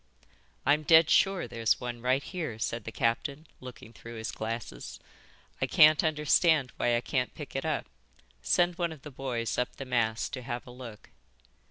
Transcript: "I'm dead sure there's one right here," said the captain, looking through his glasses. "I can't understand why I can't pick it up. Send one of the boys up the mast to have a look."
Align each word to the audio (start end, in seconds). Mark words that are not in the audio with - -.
"I'm 0.65 0.81
dead 0.81 1.11
sure 1.11 1.47
there's 1.47 1.79
one 1.79 2.01
right 2.01 2.23
here," 2.23 2.57
said 2.57 2.85
the 2.85 2.91
captain, 2.91 3.45
looking 3.59 3.93
through 3.93 4.15
his 4.15 4.31
glasses. 4.31 4.99
"I 5.61 5.67
can't 5.67 6.03
understand 6.03 6.71
why 6.77 6.95
I 6.97 7.01
can't 7.01 7.35
pick 7.35 7.55
it 7.55 7.65
up. 7.65 7.85
Send 8.41 8.79
one 8.79 8.91
of 8.91 9.03
the 9.03 9.11
boys 9.11 9.59
up 9.59 9.75
the 9.75 9.85
mast 9.85 10.33
to 10.33 10.41
have 10.41 10.65
a 10.65 10.71
look." 10.71 11.11